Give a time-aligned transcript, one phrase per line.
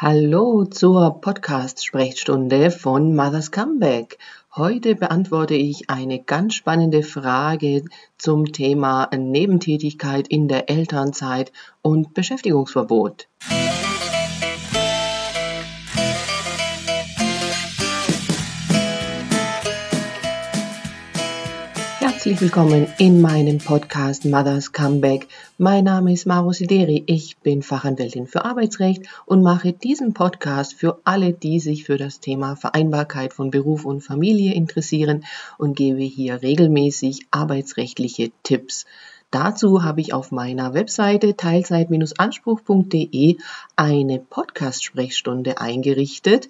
[0.00, 4.18] Hallo zur Podcast-Sprechstunde von Mother's Comeback.
[4.54, 7.82] Heute beantworte ich eine ganz spannende Frage
[8.16, 11.50] zum Thema Nebentätigkeit in der Elternzeit
[11.82, 13.26] und Beschäftigungsverbot.
[22.10, 25.28] Herzlich willkommen in meinem Podcast Mothers Comeback.
[25.58, 27.04] Mein Name ist Maro Sideri.
[27.06, 32.20] Ich bin Fachanwältin für Arbeitsrecht und mache diesen Podcast für alle, die sich für das
[32.20, 35.26] Thema Vereinbarkeit von Beruf und Familie interessieren
[35.58, 38.86] und gebe hier regelmäßig arbeitsrechtliche Tipps.
[39.30, 43.36] Dazu habe ich auf meiner Webseite teilzeit-anspruch.de
[43.76, 46.48] eine Podcast-Sprechstunde eingerichtet,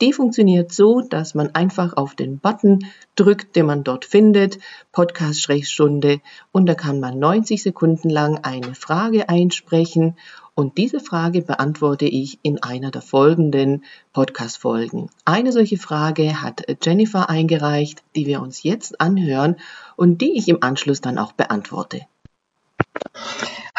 [0.00, 4.58] die funktioniert so, dass man einfach auf den Button drückt, den man dort findet,
[4.92, 6.20] Podcast-Sprechstunde,
[6.52, 10.16] und da kann man 90 Sekunden lang eine Frage einsprechen
[10.58, 15.08] und diese Frage beantworte ich in einer der folgenden Podcast-Folgen.
[15.24, 19.54] Eine solche Frage hat Jennifer eingereicht, die wir uns jetzt anhören
[19.94, 22.00] und die ich im Anschluss dann auch beantworte.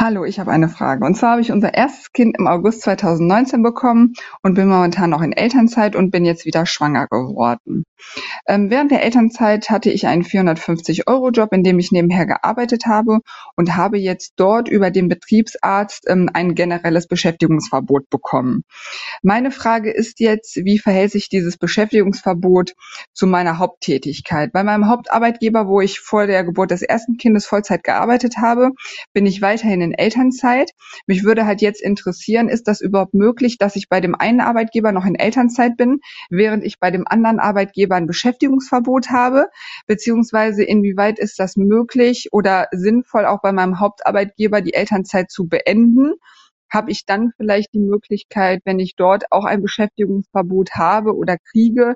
[0.01, 1.03] Hallo, ich habe eine Frage.
[1.03, 5.21] Und zwar habe ich unser erstes Kind im August 2019 bekommen und bin momentan noch
[5.21, 7.83] in Elternzeit und bin jetzt wieder schwanger geworden.
[8.47, 13.19] Ähm, während der Elternzeit hatte ich einen 450-Euro-Job, in dem ich nebenher gearbeitet habe
[13.57, 18.63] und habe jetzt dort über den Betriebsarzt ähm, ein generelles Beschäftigungsverbot bekommen.
[19.21, 22.71] Meine Frage ist jetzt, wie verhält sich dieses Beschäftigungsverbot
[23.11, 24.53] zu meiner Haupttätigkeit?
[24.53, 28.71] Bei meinem Hauptarbeitgeber, wo ich vor der Geburt des ersten Kindes Vollzeit gearbeitet habe,
[29.11, 30.71] bin ich weiterhin in Elternzeit.
[31.07, 34.91] Mich würde halt jetzt interessieren, ist das überhaupt möglich, dass ich bei dem einen Arbeitgeber
[34.91, 39.47] noch in Elternzeit bin, während ich bei dem anderen Arbeitgeber ein Beschäftigungsverbot habe?
[39.87, 46.13] Beziehungsweise inwieweit ist das möglich oder sinnvoll auch bei meinem Hauptarbeitgeber die Elternzeit zu beenden?
[46.71, 51.95] Habe ich dann vielleicht die Möglichkeit, wenn ich dort auch ein Beschäftigungsverbot habe oder kriege,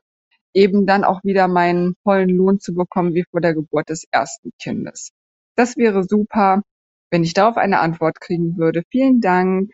[0.54, 4.52] eben dann auch wieder meinen vollen Lohn zu bekommen wie vor der Geburt des ersten
[4.60, 5.12] Kindes?
[5.56, 6.64] Das wäre super
[7.14, 8.82] wenn ich darauf eine Antwort kriegen würde.
[8.90, 9.72] Vielen Dank.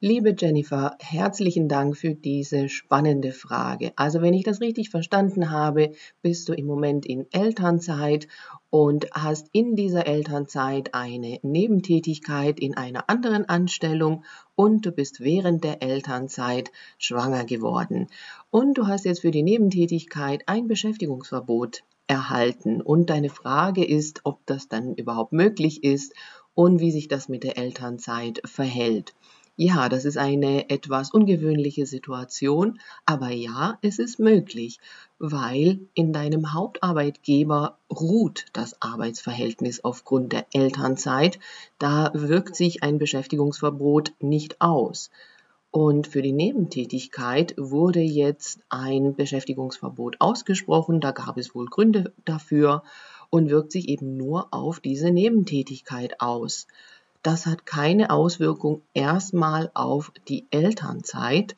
[0.00, 3.90] Liebe Jennifer, herzlichen Dank für diese spannende Frage.
[3.96, 5.90] Also wenn ich das richtig verstanden habe,
[6.22, 8.28] bist du im Moment in Elternzeit
[8.70, 14.22] und hast in dieser Elternzeit eine Nebentätigkeit in einer anderen Anstellung
[14.54, 18.06] und du bist während der Elternzeit schwanger geworden.
[18.50, 22.80] Und du hast jetzt für die Nebentätigkeit ein Beschäftigungsverbot erhalten.
[22.80, 26.14] Und deine Frage ist, ob das dann überhaupt möglich ist
[26.54, 29.12] und wie sich das mit der Elternzeit verhält.
[29.60, 34.78] Ja, das ist eine etwas ungewöhnliche Situation, aber ja, es ist möglich,
[35.18, 41.40] weil in deinem Hauptarbeitgeber ruht das Arbeitsverhältnis aufgrund der Elternzeit.
[41.80, 45.10] Da wirkt sich ein Beschäftigungsverbot nicht aus.
[45.72, 51.00] Und für die Nebentätigkeit wurde jetzt ein Beschäftigungsverbot ausgesprochen.
[51.00, 52.84] Da gab es wohl Gründe dafür
[53.30, 56.68] und wirkt sich eben nur auf diese Nebentätigkeit aus.
[57.22, 61.56] Das hat keine Auswirkung erstmal auf die Elternzeit,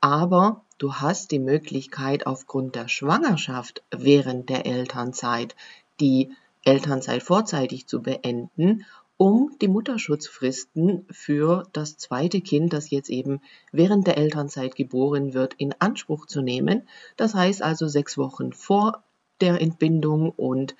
[0.00, 5.56] aber du hast die Möglichkeit aufgrund der Schwangerschaft während der Elternzeit
[6.00, 6.30] die
[6.64, 8.84] Elternzeit vorzeitig zu beenden
[9.18, 13.40] um die Mutterschutzfristen für das zweite Kind, das jetzt eben
[13.72, 16.88] während der Elternzeit geboren wird, in Anspruch zu nehmen.
[17.16, 19.02] Das heißt also sechs Wochen vor
[19.40, 20.76] der Entbindung und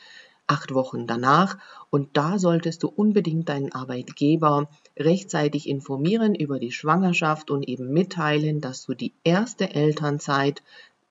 [0.48, 1.58] acht Wochen danach.
[1.90, 8.60] Und da solltest du unbedingt deinen Arbeitgeber rechtzeitig informieren über die Schwangerschaft und eben mitteilen,
[8.60, 10.62] dass du die erste Elternzeit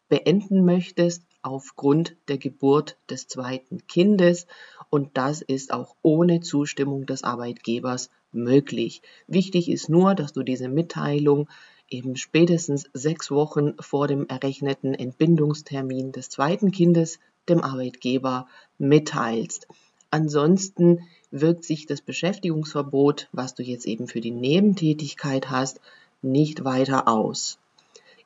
[0.10, 4.48] beenden möchtest aufgrund der Geburt des zweiten Kindes
[4.90, 9.02] und das ist auch ohne Zustimmung des Arbeitgebers möglich.
[9.28, 11.50] Wichtig ist nur, dass du diese Mitteilung
[11.90, 17.20] eben spätestens sechs Wochen vor dem errechneten Entbindungstermin des zweiten Kindes
[17.50, 18.48] dem Arbeitgeber
[18.78, 19.68] mitteilst.
[20.12, 25.82] Ansonsten wirkt sich das Beschäftigungsverbot, was du jetzt eben für die Nebentätigkeit hast,
[26.22, 27.60] nicht weiter aus.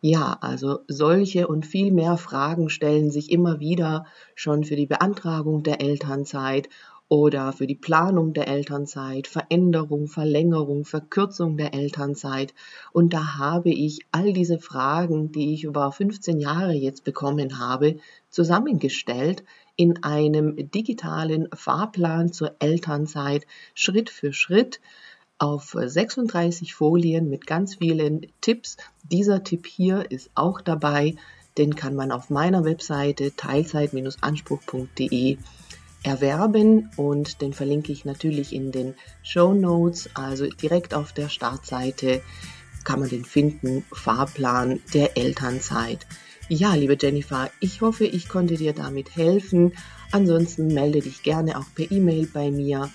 [0.04, 5.62] Ja, also solche und viel mehr Fragen stellen sich immer wieder schon für die Beantragung
[5.62, 6.69] der Elternzeit
[7.12, 12.54] oder für die Planung der Elternzeit, Veränderung, Verlängerung, Verkürzung der Elternzeit.
[12.94, 17.98] Und da habe ich all diese Fragen, die ich über 15 Jahre jetzt bekommen habe,
[18.30, 19.44] zusammengestellt
[19.75, 24.80] in einem digitalen Fahrplan zur Elternzeit Schritt für Schritt
[25.38, 28.78] auf 36 Folien mit ganz vielen Tipps.
[29.04, 31.16] Dieser Tipp hier ist auch dabei.
[31.58, 35.38] Den kann man auf meiner Webseite teilzeit-anspruch.de
[36.03, 42.21] erwerben und den verlinke ich natürlich in den Show Notes, also direkt auf der Startseite.
[42.83, 46.07] kann man den finden, Fahrplan der Elternzeit.
[46.50, 49.74] Ja, liebe Jennifer, ich hoffe, ich konnte dir damit helfen.
[50.12, 52.89] Ansonsten melde dich gerne auch per E-Mail bei mir.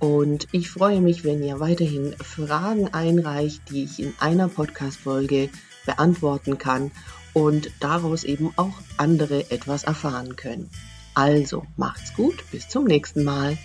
[0.00, 5.48] Und ich freue mich, wenn ihr weiterhin Fragen einreicht, die ich in einer Podcast-Folge
[5.86, 6.90] beantworten kann
[7.32, 10.68] und daraus eben auch andere etwas erfahren können.
[11.18, 13.58] Also macht's gut, bis zum nächsten Mal.